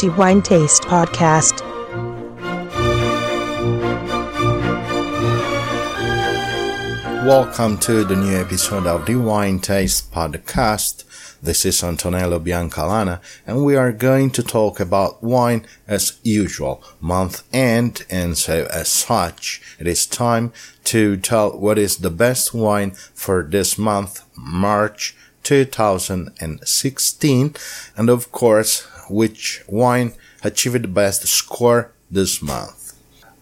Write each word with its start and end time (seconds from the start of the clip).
DiWineTaste 0.00 0.86
Podcast. 0.86 1.60
Welcome 7.26 7.76
to 7.80 8.04
the 8.04 8.16
new 8.16 8.34
episode 8.34 8.86
of 8.86 9.04
DiWineTaste 9.04 10.04
Podcast. 10.04 11.04
This 11.42 11.66
is 11.66 11.82
Antonello 11.82 12.40
Biancalana 12.40 13.20
and 13.46 13.62
we 13.62 13.76
are 13.76 13.92
going 13.92 14.30
to 14.30 14.42
talk 14.42 14.80
about 14.80 15.22
wine 15.22 15.66
as 15.86 16.18
usual, 16.22 16.82
month 16.98 17.42
end, 17.52 18.06
and 18.08 18.38
so 18.38 18.66
as 18.72 18.88
such, 18.88 19.60
it 19.78 19.86
is 19.86 20.06
time 20.06 20.54
to 20.84 21.18
tell 21.18 21.58
what 21.58 21.76
is 21.76 21.98
the 21.98 22.08
best 22.08 22.54
wine 22.54 22.92
for 22.92 23.42
this 23.42 23.76
month, 23.76 24.22
March 24.34 25.14
2016, 25.42 27.54
and 27.96 28.08
of 28.08 28.32
course, 28.32 28.86
which 29.10 29.62
wine 29.66 30.12
achieved 30.42 30.82
the 30.82 30.88
best 30.88 31.26
score 31.26 31.92
this 32.10 32.40
month. 32.40 32.94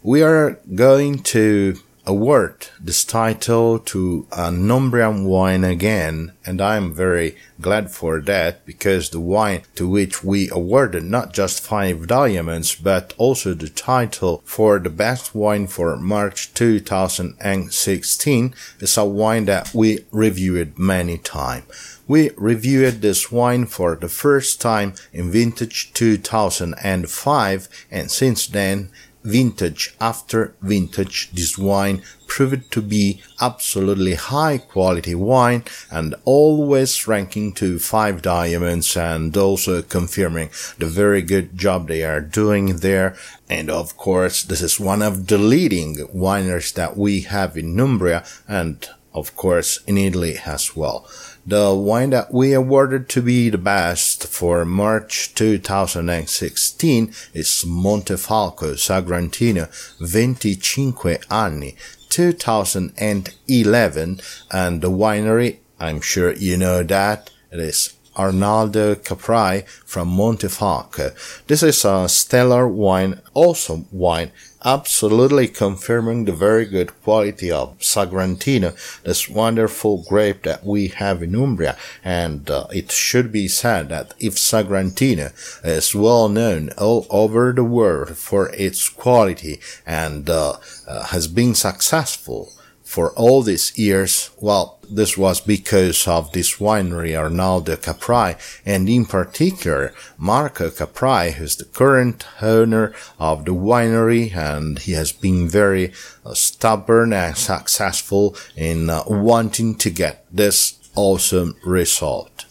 We 0.02 0.22
are 0.22 0.58
going 0.74 1.22
to 1.34 1.78
award 2.08 2.68
this 2.80 3.04
title 3.04 3.78
to 3.78 4.26
an 4.32 4.66
Umbrian 4.66 5.24
wine 5.24 5.62
again, 5.62 6.32
and 6.46 6.58
I'm 6.60 6.94
very 6.94 7.36
glad 7.60 7.90
for 7.90 8.22
that 8.22 8.64
because 8.64 9.10
the 9.10 9.20
wine 9.20 9.62
to 9.74 9.86
which 9.86 10.24
we 10.24 10.48
awarded 10.48 11.04
not 11.04 11.34
just 11.34 11.60
five 11.60 12.06
diamonds, 12.06 12.74
but 12.74 13.12
also 13.18 13.52
the 13.52 13.68
title 13.68 14.40
for 14.46 14.78
the 14.78 14.88
best 14.88 15.34
wine 15.34 15.66
for 15.66 15.94
March 15.98 16.54
2016 16.54 18.54
is 18.80 18.96
a 18.96 19.04
wine 19.04 19.44
that 19.44 19.74
we 19.74 20.06
reviewed 20.10 20.78
many 20.78 21.18
times. 21.18 21.98
We 22.08 22.30
reviewed 22.38 23.02
this 23.02 23.30
wine 23.30 23.66
for 23.66 23.94
the 23.94 24.08
first 24.08 24.62
time 24.62 24.94
in 25.12 25.30
vintage 25.30 25.92
2005 25.92 27.68
and 27.90 28.11
since 28.11 28.46
then 28.46 28.88
vintage 29.22 29.94
after 30.00 30.55
vintage, 30.62 31.30
this 31.33 31.58
wine 31.58 32.02
proved 32.27 32.70
to 32.70 32.83
be 32.83 33.20
absolutely 33.41 34.14
high 34.14 34.58
quality 34.58 35.14
wine 35.14 35.64
and 35.91 36.14
always 36.24 37.08
ranking 37.08 37.52
to 37.52 37.78
five 37.78 38.22
diamonds 38.22 38.96
and 38.96 39.36
also 39.36 39.83
confirming 39.83 40.50
the 40.78 40.86
very 40.86 41.22
good 41.22 41.56
job 41.56 41.89
they 41.89 42.05
are 42.05 42.20
doing 42.20 42.77
there. 42.77 43.16
And 43.48 43.70
of 43.70 43.96
course, 43.96 44.42
this 44.42 44.62
is 44.62 44.78
one 44.78 45.02
of 45.02 45.27
the 45.27 45.39
leading 45.39 45.96
wineries 46.14 46.72
that 46.74 46.96
we 46.96 47.22
have 47.22 47.56
in 47.56 47.78
Umbria 47.80 48.24
and 48.46 48.86
of 49.14 49.34
course 49.36 49.80
in 49.86 49.98
Italy 49.98 50.36
as 50.44 50.77
well. 50.77 51.06
The 51.48 51.74
wine 51.74 52.10
that 52.10 52.30
we 52.30 52.52
awarded 52.52 53.08
to 53.08 53.22
be 53.22 53.48
the 53.48 53.56
best 53.56 54.27
for 54.27 54.66
March 54.66 55.34
2016 55.34 57.14
is 57.32 57.64
Montefalco 57.66 58.77
Sagrantino 58.77 59.70
25 59.96 61.24
anni 61.30 61.74
2011 62.10 64.20
and 64.50 64.82
the 64.82 64.90
winery, 64.90 65.56
I'm 65.80 66.02
sure 66.02 66.34
you 66.34 66.58
know 66.58 66.82
that, 66.82 67.30
it 67.50 67.60
is 67.60 67.94
Arnaldo 68.19 68.97
Caprai 68.97 69.66
from 69.86 70.08
Montefalco. 70.08 71.14
This 71.47 71.62
is 71.62 71.84
a 71.84 72.08
stellar 72.08 72.66
wine, 72.66 73.20
awesome 73.33 73.86
wine, 73.92 74.33
absolutely 74.64 75.47
confirming 75.47 76.24
the 76.24 76.33
very 76.33 76.64
good 76.64 76.91
quality 77.02 77.50
of 77.50 77.78
Sagrantino, 77.78 78.74
this 79.02 79.28
wonderful 79.28 80.05
grape 80.08 80.42
that 80.42 80.64
we 80.64 80.89
have 80.89 81.22
in 81.22 81.34
Umbria. 81.34 81.77
And 82.05 82.50
uh, 82.50 82.66
it 82.72 82.91
should 82.91 83.30
be 83.30 83.46
said 83.48 83.89
that 83.91 84.14
if 84.19 84.34
Sagrantino 84.34 85.33
is 85.64 85.94
well 85.94 86.28
known 86.28 86.70
all 86.77 87.06
over 87.11 87.52
the 87.52 87.64
world 87.64 88.17
for 88.17 88.50
its 88.50 88.89
quality 88.89 89.61
and 89.86 90.29
uh, 90.29 90.56
uh, 90.86 91.05
has 91.05 91.29
been 91.29 91.55
successful 91.55 92.52
for 92.88 93.12
all 93.16 93.42
these 93.42 93.78
years, 93.78 94.30
well, 94.40 94.78
this 94.90 95.18
was 95.18 95.42
because 95.42 96.08
of 96.08 96.32
this 96.32 96.56
winery 96.56 97.14
Arnaldo 97.14 97.76
Caprai 97.76 98.34
and 98.64 98.88
in 98.88 99.04
particular 99.04 99.92
Marco 100.16 100.70
Caprai, 100.70 101.32
who's 101.32 101.56
the 101.56 101.66
current 101.66 102.24
owner 102.40 102.94
of 103.18 103.44
the 103.44 103.52
winery 103.52 104.34
and 104.34 104.78
he 104.78 104.92
has 104.92 105.12
been 105.12 105.50
very 105.50 105.92
uh, 106.24 106.32
stubborn 106.32 107.12
and 107.12 107.36
successful 107.36 108.34
in 108.56 108.88
uh, 108.88 109.02
wanting 109.06 109.74
to 109.74 109.90
get 109.90 110.24
this 110.32 110.78
awesome 110.96 111.56
result. 111.66 112.46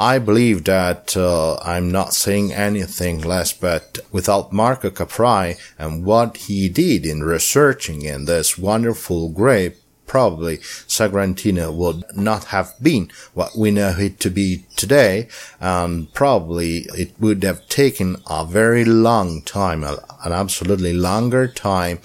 I 0.00 0.18
believe 0.18 0.64
that 0.64 1.14
uh, 1.14 1.58
I'm 1.58 1.90
not 1.90 2.14
saying 2.14 2.54
anything 2.54 3.20
less, 3.20 3.52
but 3.52 3.98
without 4.10 4.50
Marco 4.50 4.88
Caprai 4.88 5.58
and 5.78 6.06
what 6.06 6.38
he 6.38 6.70
did 6.70 7.04
in 7.04 7.22
researching 7.22 8.00
in 8.00 8.24
this 8.24 8.56
wonderful 8.56 9.28
grape, 9.28 9.76
probably 10.06 10.56
Sagrantino 10.88 11.70
would 11.70 12.02
not 12.16 12.44
have 12.44 12.72
been 12.80 13.10
what 13.34 13.58
we 13.58 13.70
know 13.72 13.94
it 13.98 14.18
to 14.20 14.30
be 14.30 14.64
today, 14.74 15.28
and 15.60 16.10
probably 16.14 16.88
it 16.96 17.12
would 17.20 17.42
have 17.44 17.68
taken 17.68 18.16
a 18.26 18.46
very 18.46 18.86
long 18.86 19.42
time, 19.42 19.84
an 19.84 19.98
absolutely 20.32 20.94
longer 20.94 21.46
time 21.46 21.98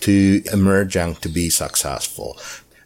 to 0.00 0.42
emerge 0.52 0.96
and 0.96 1.20
to 1.22 1.30
be 1.30 1.48
successful. 1.48 2.38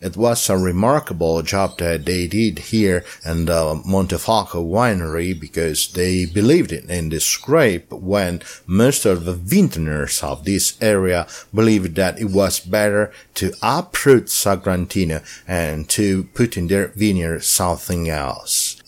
It 0.03 0.17
was 0.17 0.51
a 0.51 0.59
remarkable 0.59 1.41
job 1.43 1.79
that 1.79 2.05
they 2.07 2.27
did 2.27 2.59
here 2.59 3.05
in 3.25 3.45
the 3.45 3.81
Montefalco 3.87 4.61
winery 4.67 5.39
because 5.39 5.93
they 5.93 6.27
believed 6.27 6.73
in 6.73 7.11
this 7.11 7.37
grape 7.37 7.93
when 7.93 8.43
most 8.67 9.07
of 9.07 9.25
the 9.25 9.35
vintners 9.35 10.21
of 10.25 10.45
this 10.45 10.77
area 10.81 11.29
believed 11.55 11.95
that 11.95 12.19
it 12.19 12.31
was 12.31 12.59
better 12.59 13.13
to 13.35 13.55
uproot 13.63 14.27
Sagrantino 14.27 15.23
and 15.47 15.89
to 15.91 16.25
put 16.35 16.57
in 16.57 16.67
their 16.67 16.89
vineyard 16.89 17.45
something 17.45 18.11
else. 18.11 18.82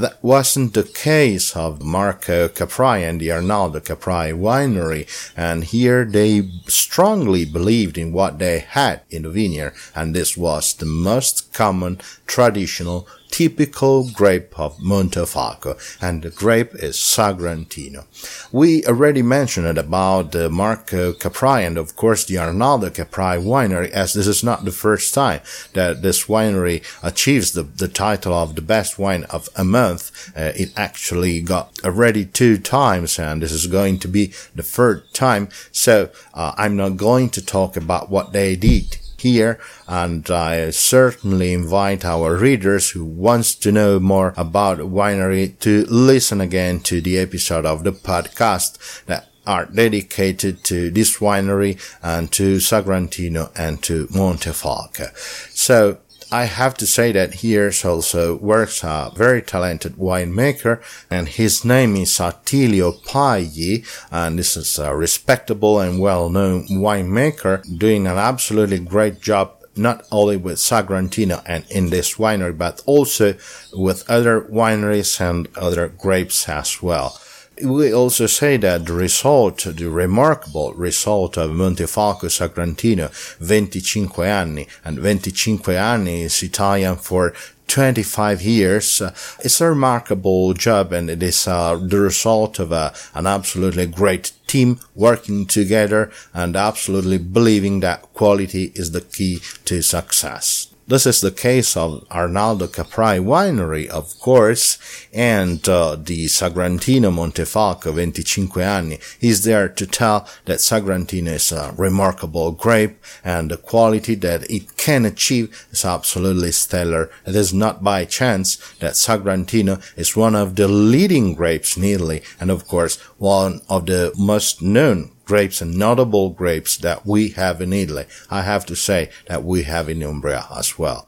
That 0.00 0.24
wasn't 0.24 0.72
the 0.72 0.84
case 0.84 1.54
of 1.54 1.82
Marco 1.82 2.48
Caprai 2.48 3.06
and 3.06 3.20
the 3.20 3.32
Arnaldo 3.32 3.80
Caprai 3.80 4.32
winery, 4.32 5.06
and 5.36 5.62
here 5.62 6.06
they 6.06 6.48
strongly 6.66 7.44
believed 7.44 7.98
in 7.98 8.10
what 8.10 8.38
they 8.38 8.60
had 8.60 9.02
in 9.10 9.24
the 9.24 9.28
vineyard, 9.28 9.74
and 9.94 10.14
this 10.14 10.38
was 10.38 10.72
the 10.72 10.86
most 10.86 11.49
common 11.52 12.00
traditional 12.26 13.06
typical 13.30 14.10
grape 14.10 14.58
of 14.58 14.76
Montefalco, 14.78 15.78
and 16.00 16.22
the 16.22 16.30
grape 16.30 16.74
is 16.74 16.96
Sagrantino. 16.96 18.04
We 18.52 18.84
already 18.86 19.22
mentioned 19.22 19.78
about 19.78 20.32
the 20.32 20.50
Marco 20.50 21.12
Caprai 21.12 21.66
and 21.66 21.78
of 21.78 21.96
course 21.96 22.24
the 22.24 22.38
Arnaldo 22.38 22.90
Caprai 22.90 23.42
winery, 23.42 23.90
as 23.90 24.14
this 24.14 24.26
is 24.26 24.44
not 24.44 24.64
the 24.64 24.72
first 24.72 25.14
time 25.14 25.40
that 25.74 26.02
this 26.02 26.26
winery 26.26 26.82
achieves 27.02 27.52
the, 27.52 27.62
the 27.62 27.88
title 27.88 28.34
of 28.34 28.54
the 28.54 28.62
best 28.62 28.98
wine 28.98 29.24
of 29.24 29.48
a 29.56 29.64
month. 29.64 30.32
Uh, 30.36 30.52
it 30.56 30.72
actually 30.76 31.40
got 31.40 31.72
already 31.84 32.24
two 32.24 32.58
times, 32.58 33.18
and 33.18 33.42
this 33.42 33.52
is 33.52 33.66
going 33.66 33.98
to 34.00 34.08
be 34.08 34.26
the 34.54 34.62
third 34.62 35.12
time. 35.14 35.48
So 35.72 36.10
uh, 36.34 36.52
I'm 36.56 36.76
not 36.76 36.96
going 36.96 37.30
to 37.30 37.44
talk 37.44 37.76
about 37.76 38.10
what 38.10 38.32
they 38.32 38.56
did 38.56 38.99
here, 39.20 39.58
and 39.86 40.28
I 40.30 40.70
certainly 40.70 41.52
invite 41.52 42.04
our 42.04 42.36
readers 42.36 42.90
who 42.90 43.04
wants 43.04 43.54
to 43.56 43.72
know 43.72 44.00
more 44.00 44.34
about 44.36 44.78
winery 44.78 45.58
to 45.60 45.84
listen 45.86 46.40
again 46.40 46.80
to 46.80 47.00
the 47.00 47.18
episode 47.18 47.66
of 47.66 47.84
the 47.84 47.92
podcast 47.92 49.04
that 49.04 49.28
are 49.46 49.66
dedicated 49.66 50.62
to 50.64 50.90
this 50.90 51.18
winery 51.18 51.78
and 52.02 52.30
to 52.32 52.56
Sagrantino 52.56 53.50
and 53.56 53.82
to 53.82 54.06
Montefalco. 54.08 55.16
So 55.50 55.98
I 56.32 56.44
have 56.44 56.74
to 56.76 56.86
say 56.86 57.10
that 57.12 57.34
here 57.34 57.72
also 57.84 58.36
works 58.36 58.84
a 58.84 59.10
very 59.16 59.42
talented 59.42 59.94
winemaker 59.96 60.80
and 61.10 61.28
his 61.28 61.64
name 61.64 61.96
is 61.96 62.20
Attilio 62.20 62.92
Pagli 63.04 63.84
and 64.12 64.38
this 64.38 64.56
is 64.56 64.78
a 64.78 64.94
respectable 64.94 65.80
and 65.80 65.98
well-known 65.98 66.68
winemaker 66.68 67.62
doing 67.76 68.06
an 68.06 68.16
absolutely 68.16 68.78
great 68.78 69.20
job 69.20 69.56
not 69.74 70.04
only 70.12 70.36
with 70.36 70.58
Sagrantino 70.58 71.42
and 71.46 71.64
in 71.68 71.90
this 71.90 72.14
winery, 72.14 72.56
but 72.56 72.80
also 72.86 73.34
with 73.72 74.08
other 74.08 74.40
wineries 74.42 75.20
and 75.20 75.48
other 75.56 75.88
grapes 75.88 76.48
as 76.48 76.80
well 76.80 77.18
we 77.64 77.92
also 77.92 78.26
say 78.26 78.56
that 78.58 78.86
the 78.86 78.92
result, 78.92 79.64
the 79.64 79.88
remarkable 79.88 80.72
result 80.74 81.36
of 81.36 81.50
Montefalco 81.50 82.28
Sagrantino 82.28 83.10
25 83.38 84.18
anni, 84.20 84.66
and 84.84 84.98
25 84.98 85.68
anni 85.68 86.22
is 86.22 86.42
Italian 86.42 86.96
for 86.96 87.32
25 87.70 88.42
years. 88.42 89.00
Uh, 89.00 89.14
it's 89.40 89.60
a 89.60 89.68
remarkable 89.68 90.52
job 90.54 90.92
and 90.92 91.08
it 91.08 91.22
is 91.22 91.46
uh, 91.46 91.76
the 91.76 92.00
result 92.00 92.58
of 92.58 92.72
uh, 92.72 92.90
an 93.14 93.26
absolutely 93.26 93.86
great 93.86 94.32
team 94.48 94.80
working 94.96 95.46
together 95.46 96.10
and 96.34 96.56
absolutely 96.56 97.18
believing 97.18 97.80
that 97.80 98.02
quality 98.12 98.72
is 98.74 98.90
the 98.90 99.00
key 99.00 99.40
to 99.64 99.82
success. 99.82 100.74
This 100.90 101.06
is 101.06 101.20
the 101.20 101.30
case 101.30 101.76
of 101.76 102.04
Arnaldo 102.10 102.66
Caprai 102.66 103.20
Winery, 103.20 103.86
of 103.86 104.18
course, 104.18 104.76
and 105.12 105.60
uh, 105.68 105.94
the 105.94 106.24
Sagrantino 106.26 107.12
Montefalco 107.12 107.92
25 107.92 108.56
anni 108.56 108.98
is 109.20 109.44
there 109.44 109.68
to 109.68 109.86
tell 109.86 110.26
that 110.46 110.58
Sagrantino 110.58 111.28
is 111.28 111.52
a 111.52 111.72
remarkable 111.78 112.50
grape 112.50 113.00
and 113.22 113.52
the 113.52 113.56
quality 113.56 114.16
that 114.16 114.50
it 114.50 114.76
can 114.76 115.06
achieve 115.06 115.64
is 115.70 115.84
absolutely 115.84 116.50
stellar. 116.50 117.08
It 117.24 117.36
is 117.36 117.54
not 117.54 117.84
by 117.84 118.04
chance 118.04 118.56
that 118.80 118.94
Sagrantino 118.94 119.80
is 119.96 120.16
one 120.16 120.34
of 120.34 120.56
the 120.56 120.66
leading 120.66 121.34
grapes 121.34 121.76
in 121.76 121.84
Italy 121.84 122.20
and 122.40 122.50
of 122.50 122.66
course 122.66 122.96
one 123.16 123.60
of 123.68 123.86
the 123.86 124.12
most 124.18 124.60
known 124.60 125.12
grapes 125.30 125.60
and 125.60 125.78
notable 125.78 126.30
grapes 126.30 126.76
that 126.78 127.06
we 127.06 127.28
have 127.28 127.60
in 127.60 127.72
Italy. 127.72 128.04
I 128.32 128.42
have 128.42 128.66
to 128.66 128.74
say 128.74 129.10
that 129.28 129.44
we 129.44 129.62
have 129.62 129.88
in 129.88 130.02
Umbria 130.02 130.46
as 130.50 130.76
well. 130.76 131.06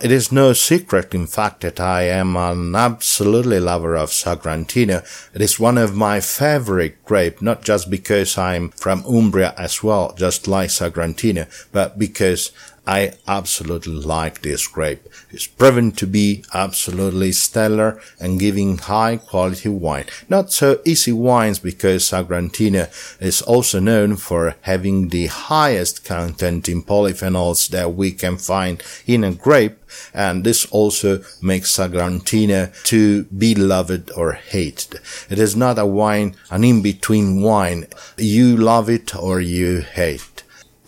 It 0.00 0.10
is 0.10 0.32
no 0.32 0.54
secret, 0.54 1.12
in 1.12 1.26
fact, 1.26 1.60
that 1.60 1.78
I 1.78 2.04
am 2.04 2.34
an 2.34 2.74
absolutely 2.74 3.60
lover 3.60 3.94
of 3.94 4.08
Sagrantino. 4.08 5.04
It 5.34 5.42
is 5.42 5.60
one 5.60 5.76
of 5.76 5.94
my 5.94 6.20
favorite 6.20 7.04
grape, 7.04 7.42
not 7.42 7.62
just 7.62 7.90
because 7.90 8.38
I'm 8.38 8.70
from 8.70 9.04
Umbria 9.04 9.52
as 9.58 9.82
well, 9.82 10.14
just 10.16 10.48
like 10.48 10.70
Sagrantino, 10.70 11.44
but 11.70 11.98
because 11.98 12.52
I 12.88 13.12
absolutely 13.26 13.92
like 13.92 14.40
this 14.40 14.66
grape. 14.66 15.06
It's 15.30 15.46
proven 15.46 15.92
to 15.92 16.06
be 16.06 16.42
absolutely 16.54 17.32
stellar 17.32 18.00
and 18.18 18.40
giving 18.40 18.78
high 18.78 19.18
quality 19.18 19.68
wine. 19.68 20.06
Not 20.30 20.54
so 20.54 20.80
easy 20.86 21.12
wines 21.12 21.58
because 21.58 22.04
Sagrantino 22.04 22.88
is 23.20 23.42
also 23.42 23.78
known 23.78 24.16
for 24.16 24.56
having 24.62 25.10
the 25.10 25.26
highest 25.26 26.02
content 26.02 26.66
in 26.66 26.82
polyphenols 26.82 27.68
that 27.68 27.92
we 27.92 28.10
can 28.10 28.38
find 28.38 28.82
in 29.06 29.22
a 29.22 29.34
grape. 29.34 29.76
And 30.14 30.42
this 30.42 30.64
also 30.70 31.22
makes 31.42 31.76
Sagrantino 31.76 32.72
to 32.84 33.24
be 33.24 33.54
loved 33.54 34.10
or 34.16 34.32
hated. 34.32 35.00
It 35.28 35.38
is 35.38 35.54
not 35.54 35.78
a 35.78 35.84
wine, 35.84 36.36
an 36.50 36.64
in-between 36.64 37.42
wine. 37.42 37.86
You 38.16 38.56
love 38.56 38.88
it 38.88 39.14
or 39.14 39.40
you 39.40 39.82
hate. 39.82 40.37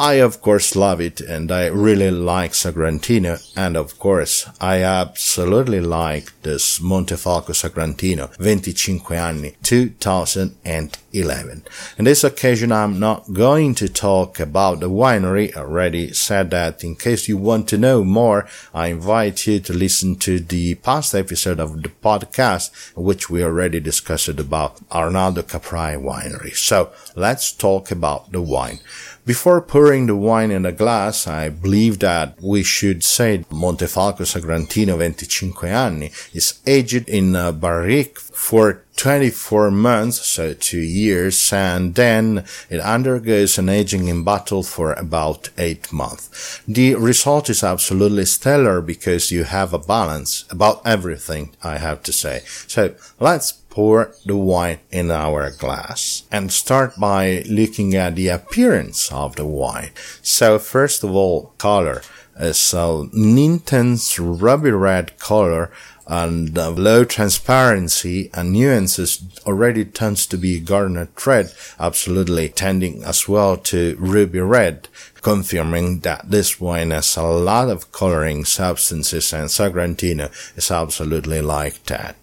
I 0.00 0.14
of 0.14 0.40
course 0.40 0.74
love 0.74 0.98
it 1.02 1.20
and 1.20 1.52
I 1.52 1.66
really 1.66 2.10
like 2.10 2.52
Sagrantino 2.52 3.36
and 3.54 3.76
of 3.76 3.98
course 3.98 4.48
I 4.58 4.82
absolutely 4.82 5.82
like 5.82 6.32
this 6.40 6.78
Montefalco 6.78 7.52
Sagrantino 7.52 8.34
25 8.36 9.12
anni 9.12 9.56
2011. 9.62 11.64
In 11.98 12.04
this 12.06 12.24
occasion 12.24 12.72
I'm 12.72 12.98
not 12.98 13.34
going 13.34 13.74
to 13.74 13.90
talk 13.90 14.40
about 14.40 14.80
the 14.80 14.88
winery, 14.88 15.54
already 15.54 16.14
said 16.14 16.48
that 16.52 16.82
in 16.82 16.96
case 16.96 17.28
you 17.28 17.36
want 17.36 17.68
to 17.68 17.76
know 17.76 18.02
more 18.02 18.48
I 18.72 18.86
invite 18.86 19.46
you 19.46 19.60
to 19.60 19.74
listen 19.74 20.16
to 20.20 20.40
the 20.40 20.76
past 20.76 21.14
episode 21.14 21.60
of 21.60 21.82
the 21.82 21.90
podcast 21.90 22.70
which 22.96 23.28
we 23.28 23.44
already 23.44 23.80
discussed 23.80 24.40
about 24.40 24.80
Arnaldo 24.90 25.42
Caprai 25.42 26.02
winery. 26.02 26.56
So 26.56 26.90
let's 27.14 27.52
talk 27.52 27.90
about 27.90 28.32
the 28.32 28.40
wine. 28.40 28.80
Before 29.26 29.60
pouring 29.60 30.06
the 30.06 30.16
wine 30.16 30.50
in 30.50 30.64
a 30.64 30.72
glass, 30.72 31.26
I 31.26 31.50
believe 31.50 31.98
that 31.98 32.40
we 32.40 32.62
should 32.62 33.04
say 33.04 33.44
Montefalco 33.50 34.24
Sagrantino 34.24 34.96
25 34.96 35.64
anni 35.64 36.10
is 36.32 36.60
aged 36.66 37.08
in 37.08 37.36
a 37.36 37.52
barrique 37.52 38.18
for 38.18 38.82
24 38.96 39.70
months, 39.70 40.26
so 40.26 40.52
two 40.54 40.80
years, 40.80 41.52
and 41.52 41.94
then 41.94 42.44
it 42.68 42.80
undergoes 42.80 43.58
an 43.58 43.68
aging 43.68 44.08
in 44.08 44.24
bottle 44.24 44.62
for 44.62 44.92
about 44.94 45.50
eight 45.58 45.92
months. 45.92 46.60
The 46.66 46.94
result 46.96 47.48
is 47.48 47.62
absolutely 47.62 48.26
stellar 48.26 48.80
because 48.80 49.30
you 49.30 49.44
have 49.44 49.72
a 49.72 49.78
balance 49.78 50.44
about 50.50 50.82
everything, 50.84 51.52
I 51.62 51.78
have 51.78 52.02
to 52.04 52.12
say. 52.12 52.42
So 52.66 52.94
let's 53.18 53.59
pour 53.70 54.12
the 54.26 54.36
wine 54.36 54.80
in 54.90 55.10
our 55.10 55.50
glass 55.50 56.24
and 56.30 56.52
start 56.52 56.98
by 56.98 57.42
looking 57.48 57.94
at 57.94 58.16
the 58.16 58.28
appearance 58.28 59.10
of 59.12 59.36
the 59.36 59.46
wine. 59.46 59.90
So 60.22 60.58
first 60.58 61.02
of 61.02 61.14
all, 61.14 61.54
color. 61.56 62.02
Uh, 62.38 62.52
so 62.52 63.08
an 63.12 63.38
intense 63.38 64.18
ruby 64.18 64.70
red 64.70 65.18
color 65.18 65.70
and 66.10 66.56
low 66.56 67.04
transparency 67.04 68.30
and 68.34 68.52
nuances 68.52 69.22
already 69.46 69.84
tends 69.84 70.26
to 70.26 70.36
be 70.36 70.58
garnet 70.58 71.10
red, 71.24 71.52
absolutely 71.78 72.48
tending 72.48 73.04
as 73.04 73.28
well 73.28 73.56
to 73.56 73.94
ruby 73.96 74.40
red, 74.40 74.88
confirming 75.22 76.00
that 76.00 76.28
this 76.28 76.60
wine 76.60 76.90
has 76.90 77.16
a 77.16 77.22
lot 77.22 77.68
of 77.68 77.92
coloring 77.92 78.44
substances 78.44 79.32
and 79.32 79.48
Sagrantino 79.48 80.30
is 80.56 80.72
absolutely 80.72 81.40
like 81.40 81.84
that. 81.84 82.16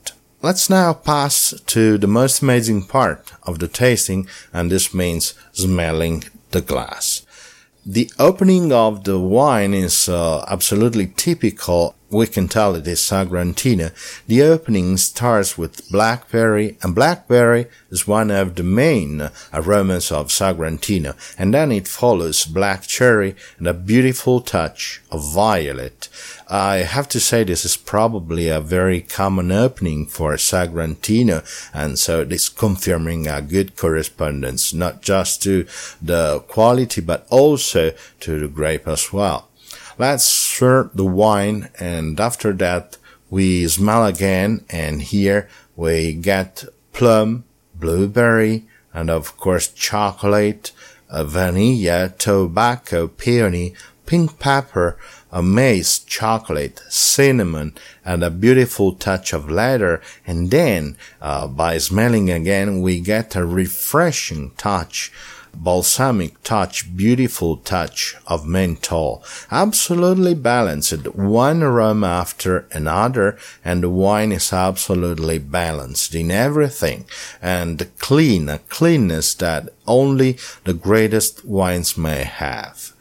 Let's 0.48 0.70
now 0.70 0.94
pass 0.94 1.54
to 1.66 1.98
the 1.98 2.08
most 2.08 2.42
amazing 2.42 2.86
part 2.86 3.34
of 3.44 3.60
the 3.60 3.68
tasting, 3.68 4.30
and 4.54 4.72
this 4.72 4.94
means 4.94 5.34
smelling 5.52 6.24
the 6.52 6.62
glass. 6.62 7.26
The 7.86 8.10
opening 8.18 8.72
of 8.72 9.04
the 9.04 9.20
wine 9.20 9.74
is 9.74 10.08
uh, 10.08 10.46
absolutely 10.48 11.08
typical 11.18 11.96
we 12.10 12.26
can 12.28 12.48
tell 12.48 12.76
it 12.76 12.88
is 12.88 13.00
Sagrantino. 13.00 13.92
The 14.28 14.42
opening 14.42 14.98
starts 14.98 15.58
with 15.58 15.90
blackberry, 15.90 16.78
and 16.82 16.96
blackberry 16.96 17.68
is 17.90 18.08
one 18.08 18.32
of 18.32 18.56
the 18.56 18.64
main 18.64 19.30
aromas 19.54 20.12
of 20.12 20.28
Sagrantino, 20.28 21.16
and 21.38 21.54
then 21.54 21.72
it 21.72 21.88
follows 21.88 22.46
black 22.46 22.84
cherry 22.84 23.36
and 23.58 23.68
a 23.68 23.74
beautiful 23.74 24.40
touch 24.40 25.02
of 25.12 25.34
violet. 25.34 26.08
I 26.50 26.78
have 26.78 27.10
to 27.10 27.20
say 27.20 27.44
this 27.44 27.66
is 27.66 27.76
probably 27.76 28.48
a 28.48 28.62
very 28.62 29.02
common 29.02 29.52
opening 29.52 30.06
for 30.06 30.34
Sagrantino, 30.36 31.44
and 31.74 32.00
so 32.00 32.22
it 32.22 32.32
is 32.32 32.48
confirming 32.48 33.28
a 33.28 33.42
good 33.42 33.76
correspondence, 33.76 34.74
not 34.74 35.02
just 35.02 35.44
to 35.44 35.66
the 36.02 36.40
quality, 36.48 37.02
but 37.02 37.28
also 37.30 37.94
to 38.22 38.40
the 38.40 38.48
grape 38.48 38.88
as 38.88 39.12
well. 39.12 39.50
Let's 40.00 40.24
stir 40.58 40.90
the 40.96 41.06
wine 41.06 41.70
and 41.80 42.20
after 42.20 42.52
that 42.52 42.98
we 43.30 43.68
smell 43.68 44.04
again 44.08 44.66
and 44.72 45.04
here 45.04 45.48
we 45.76 46.12
get 46.14 46.64
plum, 46.94 47.44
blueberry, 47.76 48.66
and 48.92 49.08
of 49.08 49.38
course 49.38 49.68
chocolate, 49.68 50.72
vanilla, 51.12 52.12
tobacco, 52.18 53.08
peony, 53.08 53.76
pink 54.08 54.40
pepper, 54.40 54.98
a 55.32 55.44
mace, 55.44 56.00
chocolate, 56.00 56.82
cinnamon, 56.90 57.76
and 58.04 58.24
a 58.24 58.32
beautiful 58.32 58.94
touch 58.94 59.34
of 59.34 59.52
leather. 59.52 60.02
And 60.26 60.50
then, 60.50 60.98
uh, 61.22 61.48
by 61.48 61.78
smelling 61.78 62.32
again, 62.32 62.82
we 62.82 63.00
get 63.00 63.36
a 63.36 63.46
refreshing 63.46 64.52
touch 64.58 65.12
balsamic 65.64 66.42
touch, 66.44 66.96
beautiful 66.96 67.58
touch 67.58 68.16
of 68.28 68.48
menthol, 68.48 69.24
absolutely 69.52 70.34
balanced, 70.34 71.08
one 71.16 71.62
aroma 71.62 72.08
after 72.08 72.68
another, 72.72 73.38
and 73.66 73.84
the 73.84 73.90
wine 73.90 74.32
is 74.32 74.54
absolutely 74.54 75.40
balanced 75.40 76.16
in 76.16 76.32
everything, 76.32 77.06
and 77.42 77.80
the 77.80 77.86
clean, 77.86 78.50
a 78.50 78.60
cleanness 78.70 79.34
that 79.36 79.70
only 79.86 80.38
the 80.64 80.74
greatest 80.74 81.44
wines 81.46 81.98
may 81.98 82.24
have. 82.24 82.94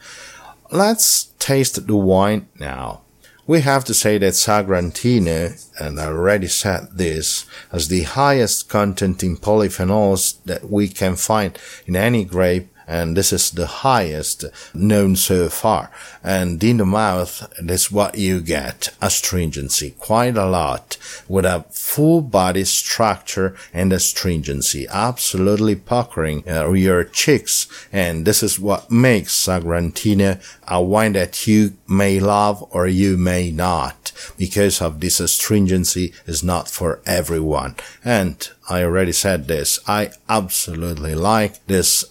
Let's 0.71 1.31
taste 1.39 1.87
the 1.87 1.95
wine 1.95 2.47
now. 2.59 3.01
We 3.47 3.61
have 3.61 3.85
to 3.85 3.93
say 3.93 4.17
that 4.17 4.33
Sagrantino, 4.33 5.65
and 5.79 6.01
I 6.01 6.07
already 6.07 6.47
said 6.47 6.89
this, 6.91 7.45
has 7.71 7.87
the 7.87 8.03
highest 8.03 8.67
content 8.67 9.23
in 9.23 9.37
polyphenols 9.37 10.43
that 10.43 10.69
we 10.69 10.89
can 10.89 11.15
find 11.15 11.57
in 11.85 11.95
any 11.95 12.25
grape 12.25 12.67
and 12.87 13.17
this 13.17 13.33
is 13.33 13.51
the 13.51 13.67
highest 13.67 14.45
known 14.73 15.15
so 15.15 15.49
far. 15.49 15.91
And 16.23 16.63
in 16.63 16.77
the 16.77 16.85
mouth, 16.85 17.51
that's 17.61 17.91
what 17.91 18.17
you 18.17 18.41
get, 18.41 18.89
astringency, 19.01 19.91
quite 19.99 20.37
a 20.37 20.45
lot, 20.45 20.97
with 21.27 21.45
a 21.45 21.65
full 21.69 22.21
body 22.21 22.63
structure 22.63 23.55
and 23.73 23.91
astringency, 23.91 24.87
absolutely 24.89 25.75
puckering 25.75 26.43
uh, 26.49 26.71
your 26.71 27.03
cheeks. 27.03 27.67
And 27.91 28.25
this 28.25 28.41
is 28.41 28.59
what 28.59 28.89
makes 28.89 29.33
Sagrantino 29.35 30.41
a 30.67 30.81
wine 30.81 31.13
that 31.13 31.47
you 31.47 31.73
may 31.87 32.19
love 32.19 32.65
or 32.71 32.87
you 32.87 33.17
may 33.17 33.51
not, 33.51 34.11
because 34.37 34.81
of 34.81 34.99
this 34.99 35.19
astringency 35.19 36.13
is 36.25 36.43
not 36.43 36.69
for 36.69 37.01
everyone. 37.05 37.75
And 38.03 38.47
I 38.69 38.83
already 38.83 39.13
said 39.13 39.47
this. 39.47 39.79
I 39.87 40.11
absolutely 40.27 41.15
like 41.15 41.65
this 41.67 42.03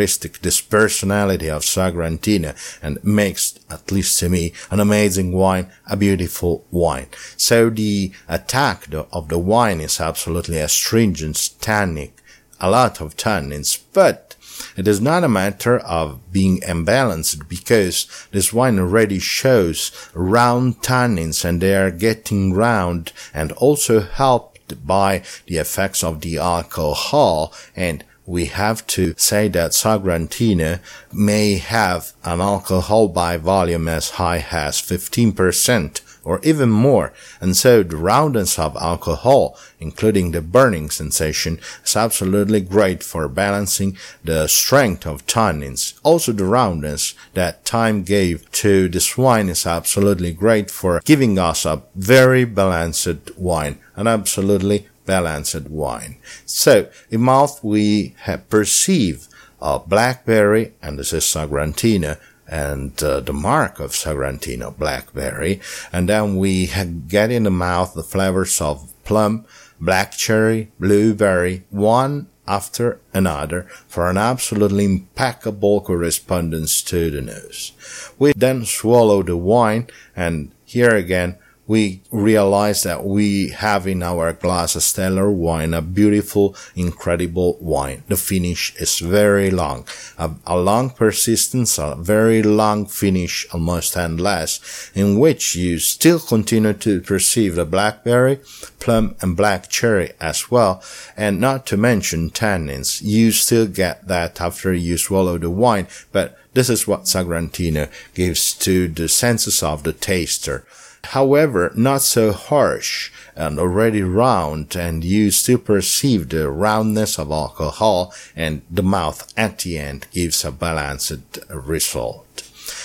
characteristic, 0.00 0.40
this 0.40 0.60
personality 0.62 1.50
of 1.50 1.62
Sagrantino 1.62 2.54
and 2.82 2.98
makes, 3.04 3.58
at 3.68 3.92
least 3.92 4.18
to 4.20 4.28
me, 4.28 4.52
an 4.70 4.80
amazing 4.80 5.32
wine, 5.32 5.66
a 5.86 5.96
beautiful 5.96 6.64
wine. 6.70 7.08
So 7.36 7.68
the 7.70 8.12
attack 8.26 8.86
of 9.12 9.28
the 9.28 9.38
wine 9.38 9.80
is 9.80 10.00
absolutely 10.00 10.58
astringent, 10.58 11.50
tannic, 11.60 12.12
a 12.60 12.70
lot 12.70 13.00
of 13.02 13.16
tannins, 13.16 13.78
but 13.92 14.36
It 14.76 14.86
is 14.86 15.00
not 15.00 15.24
a 15.24 15.28
matter 15.28 15.78
of 15.78 16.18
being 16.32 16.60
imbalanced 16.60 17.48
because 17.48 18.06
this 18.30 18.52
wine 18.52 18.78
already 18.78 19.18
shows 19.18 19.90
round 20.14 20.82
tannins 20.82 21.44
and 21.44 21.60
they 21.60 21.74
are 21.74 21.90
getting 21.90 22.52
round 22.52 23.12
and 23.32 23.52
also 23.52 24.00
helped 24.00 24.86
by 24.86 25.22
the 25.46 25.56
effects 25.56 26.04
of 26.04 26.20
the 26.20 26.36
alcohol 26.38 27.52
and 27.74 28.04
we 28.30 28.46
have 28.46 28.86
to 28.86 29.12
say 29.16 29.48
that 29.48 29.72
Sagrantino 29.72 30.78
may 31.12 31.58
have 31.58 32.12
an 32.22 32.40
alcohol 32.40 33.08
by 33.08 33.36
volume 33.36 33.88
as 33.88 34.10
high 34.10 34.46
as 34.52 34.80
15% 34.80 36.00
or 36.22 36.38
even 36.42 36.68
more, 36.70 37.12
and 37.40 37.56
so 37.56 37.82
the 37.82 37.96
roundness 37.96 38.58
of 38.58 38.76
alcohol, 38.76 39.56
including 39.80 40.30
the 40.30 40.40
burning 40.42 40.90
sensation, 40.90 41.58
is 41.84 41.96
absolutely 41.96 42.60
great 42.60 43.02
for 43.02 43.26
balancing 43.26 43.96
the 44.22 44.46
strength 44.46 45.06
of 45.06 45.26
tannins. 45.26 45.98
Also 46.02 46.32
the 46.32 46.44
roundness 46.44 47.14
that 47.34 47.64
time 47.64 48.02
gave 48.02 48.48
to 48.52 48.88
this 48.88 49.16
wine 49.16 49.48
is 49.48 49.66
absolutely 49.66 50.32
great 50.32 50.70
for 50.70 51.00
giving 51.04 51.38
us 51.38 51.64
a 51.64 51.82
very 51.94 52.44
balanced 52.44 53.36
wine, 53.38 53.78
an 53.96 54.06
absolutely 54.06 54.86
balanced 55.06 55.68
wine. 55.68 56.18
So, 56.46 56.88
in 57.10 57.20
mouth 57.22 57.62
we 57.62 58.14
have 58.20 58.48
perceive 58.48 59.28
a 59.60 59.78
blackberry, 59.78 60.74
and 60.82 60.98
this 60.98 61.12
is 61.12 61.24
Sagrantino, 61.24 62.18
and 62.46 63.00
uh, 63.02 63.20
the 63.20 63.32
mark 63.32 63.78
of 63.78 63.92
Sagrantino 63.92 64.76
blackberry, 64.76 65.60
and 65.92 66.08
then 66.08 66.36
we 66.36 66.70
get 67.08 67.30
in 67.30 67.44
the 67.44 67.50
mouth 67.50 67.94
the 67.94 68.02
flavors 68.02 68.60
of 68.60 68.92
plum, 69.04 69.44
black 69.80 70.12
cherry, 70.12 70.72
blueberry, 70.80 71.64
one 71.70 72.28
after 72.48 73.00
another 73.14 73.62
for 73.86 74.10
an 74.10 74.18
absolutely 74.18 74.84
impeccable 74.84 75.80
correspondence 75.80 76.82
to 76.82 77.10
the 77.10 77.20
nose. 77.20 77.72
We 78.18 78.32
then 78.34 78.64
swallow 78.64 79.22
the 79.22 79.36
wine, 79.36 79.86
and 80.16 80.50
here 80.64 80.94
again 80.94 81.38
we 81.70 82.02
realize 82.10 82.82
that 82.82 83.04
we 83.04 83.50
have 83.50 83.86
in 83.86 84.02
our 84.02 84.32
glass 84.32 84.74
a 84.74 84.80
stellar 84.80 85.30
wine, 85.30 85.72
a 85.72 85.80
beautiful, 85.80 86.56
incredible 86.74 87.56
wine. 87.60 88.02
The 88.08 88.16
finish 88.16 88.74
is 88.80 88.98
very 88.98 89.52
long, 89.52 89.86
a, 90.18 90.32
a 90.48 90.58
long 90.58 90.90
persistence, 90.90 91.78
a 91.78 91.94
very 91.94 92.42
long 92.42 92.86
finish, 92.86 93.46
almost 93.52 93.96
endless, 93.96 94.90
in 94.96 95.20
which 95.20 95.54
you 95.54 95.78
still 95.78 96.18
continue 96.18 96.72
to 96.72 97.02
perceive 97.02 97.54
the 97.54 97.64
blackberry, 97.64 98.40
plum, 98.80 99.14
and 99.20 99.36
black 99.36 99.68
cherry 99.68 100.10
as 100.20 100.50
well, 100.50 100.82
and 101.16 101.40
not 101.40 101.66
to 101.66 101.76
mention 101.76 102.30
tannins. 102.30 103.00
You 103.00 103.30
still 103.30 103.68
get 103.68 104.08
that 104.08 104.40
after 104.40 104.72
you 104.74 104.98
swallow 104.98 105.38
the 105.38 105.50
wine, 105.50 105.86
but 106.10 106.36
this 106.52 106.68
is 106.68 106.88
what 106.88 107.04
Sagrantino 107.04 107.88
gives 108.12 108.54
to 108.54 108.88
the 108.88 109.08
senses 109.08 109.62
of 109.62 109.84
the 109.84 109.92
taster 109.92 110.66
however 111.04 111.72
not 111.74 112.02
so 112.02 112.32
harsh 112.32 113.10
and 113.34 113.58
already 113.58 114.02
round 114.02 114.76
and 114.76 115.02
you 115.04 115.30
still 115.30 115.58
perceive 115.58 116.28
the 116.28 116.48
roundness 116.50 117.18
of 117.18 117.30
alcohol 117.30 118.12
and 118.36 118.62
the 118.70 118.82
mouth 118.82 119.32
at 119.36 119.58
the 119.60 119.78
end 119.78 120.06
gives 120.12 120.44
a 120.44 120.52
balanced 120.52 121.38
result. 121.48 122.26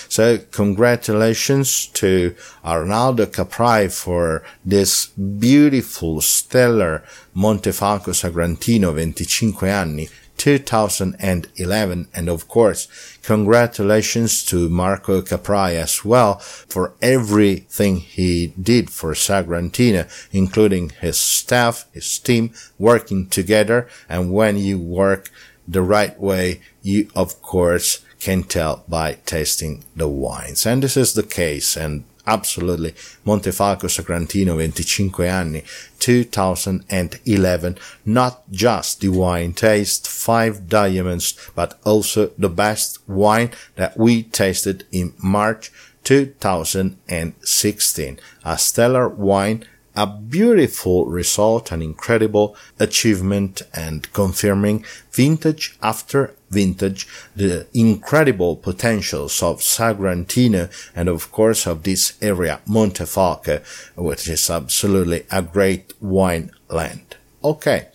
So 0.08 0.38
congratulations 0.38 1.86
to 1.86 2.34
Arnaldo 2.64 3.26
Caprai 3.26 3.92
for 3.92 4.42
this 4.64 5.06
beautiful 5.06 6.20
stellar 6.20 7.02
Montefalco 7.34 8.12
Sagrantino 8.14 8.92
25 8.94 9.62
anni 9.62 10.08
2011. 10.36 12.08
And 12.14 12.28
of 12.28 12.48
course, 12.48 13.18
congratulations 13.22 14.44
to 14.46 14.68
Marco 14.68 15.22
Caprai 15.22 15.74
as 15.74 16.04
well 16.04 16.38
for 16.38 16.94
everything 17.02 17.96
he 17.96 18.48
did 18.60 18.90
for 18.90 19.12
Sagrantino, 19.14 20.08
including 20.32 20.90
his 21.00 21.18
staff, 21.18 21.86
his 21.92 22.18
team 22.18 22.52
working 22.78 23.28
together. 23.28 23.88
And 24.08 24.32
when 24.32 24.56
you 24.56 24.78
work 24.78 25.30
the 25.66 25.82
right 25.82 26.18
way, 26.18 26.60
you 26.82 27.10
of 27.14 27.42
course 27.42 28.04
can 28.20 28.42
tell 28.42 28.84
by 28.88 29.18
tasting 29.26 29.84
the 29.94 30.08
wines. 30.08 30.66
And 30.66 30.82
this 30.82 30.96
is 30.96 31.14
the 31.14 31.22
case. 31.22 31.76
And 31.76 32.04
absolutely. 32.26 32.92
Montefalco 33.24 33.88
Sagrantino 33.88 34.56
25 34.56 35.20
anni 35.20 35.62
2011 35.98 37.78
not 38.04 38.50
just 38.50 39.00
the 39.00 39.08
wine 39.08 39.52
taste 39.52 40.08
five 40.08 40.68
diamonds 40.68 41.34
but 41.54 41.78
also 41.84 42.30
the 42.38 42.48
best 42.48 42.98
wine 43.08 43.50
that 43.76 43.96
we 43.96 44.24
tasted 44.24 44.84
in 44.92 45.14
March 45.22 45.70
2016 46.04 48.20
a 48.44 48.58
stellar 48.58 49.08
wine 49.08 49.64
a 49.96 50.06
beautiful 50.06 51.06
result, 51.06 51.72
an 51.72 51.80
incredible 51.80 52.54
achievement 52.78 53.62
and 53.72 54.12
confirming 54.12 54.84
vintage 55.10 55.76
after 55.82 56.34
vintage 56.50 57.08
the 57.34 57.66
incredible 57.72 58.56
potentials 58.56 59.42
of 59.42 59.60
Sagrantino 59.60 60.70
and 60.94 61.08
of 61.08 61.32
course 61.32 61.66
of 61.66 61.82
this 61.82 62.16
area 62.22 62.60
Montefalco, 62.68 63.62
which 63.96 64.28
is 64.28 64.50
absolutely 64.50 65.24
a 65.30 65.42
great 65.42 65.94
wine 66.00 66.50
land. 66.68 67.16
Okay. 67.42 67.88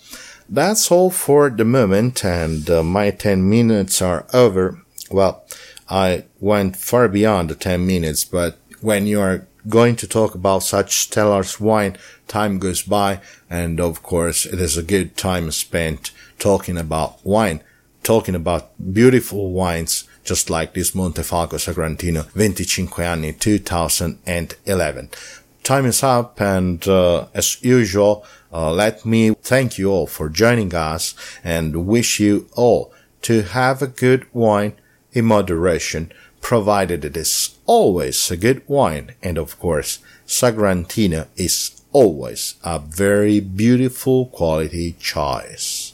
That's 0.50 0.92
all 0.92 1.12
for 1.12 1.50
the 1.50 1.64
moment 1.64 2.26
and 2.26 2.70
uh, 2.70 2.84
my 2.84 3.12
10 3.12 3.48
minutes 3.50 4.02
are 4.02 4.26
over. 4.34 4.82
Well, 5.10 5.46
I 5.90 6.26
went 6.40 6.76
far 6.76 7.08
beyond 7.08 7.50
the 7.50 7.56
10 7.56 7.86
minutes, 7.86 8.26
but 8.26 8.58
when 8.82 9.08
you 9.08 9.22
are 9.22 9.48
going 9.68 9.96
to 9.98 10.08
talk 10.08 10.36
about 10.36 10.64
such 10.64 10.98
stellar 10.98 11.44
wine, 11.60 11.98
time 12.28 12.60
goes 12.60 12.82
by, 12.82 13.20
and 13.50 13.80
of 13.80 14.04
course, 14.04 14.46
it 14.46 14.60
is 14.60 14.78
a 14.78 14.84
good 14.84 15.18
time 15.18 15.52
spent 15.52 16.12
talking 16.40 16.78
about 16.78 17.24
wine, 17.26 17.62
talking 18.04 18.36
about 18.36 18.72
beautiful 18.94 19.52
wines, 19.52 20.06
just 20.24 20.50
like 20.50 20.74
this 20.74 20.92
Montefalco 20.92 21.58
Sagrantino 21.58 22.32
25 22.34 23.00
anni 23.00 23.34
2011. 23.34 25.10
Time 25.64 25.86
is 25.86 26.04
up, 26.04 26.42
and 26.42 26.88
uh, 26.88 27.28
as 27.34 27.62
usual, 27.64 28.26
uh, 28.52 28.72
let 28.72 29.06
me 29.06 29.34
thank 29.42 29.78
you 29.78 29.92
all 29.92 30.08
for 30.08 30.28
joining 30.28 30.74
us 30.74 31.14
and 31.44 31.86
wish 31.86 32.20
you 32.20 32.48
all 32.54 32.92
to 33.22 33.44
have 33.44 33.82
a 33.82 33.88
good 33.88 34.26
wine 34.34 34.74
in 35.14 35.26
moderation 35.26 36.12
provided 36.42 37.06
it 37.06 37.16
is 37.16 37.56
always 37.66 38.30
a 38.32 38.38
good 38.38 38.62
wine. 38.68 39.12
And 39.24 39.38
of 39.38 39.60
course, 39.60 40.00
Sagrantino 40.28 41.28
is 41.38 41.82
always 41.94 42.56
a 42.64 42.80
very 42.80 43.40
beautiful 43.40 44.26
quality 44.28 44.96
choice. 45.00 45.94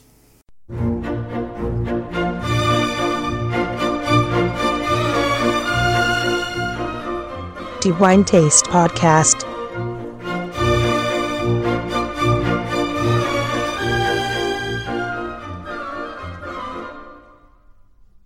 DiWineTaste 7.81 8.65
Podcast 8.67 9.56